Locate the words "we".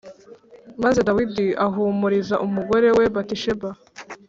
2.97-3.05